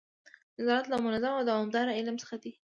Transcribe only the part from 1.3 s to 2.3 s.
او دوامداره علم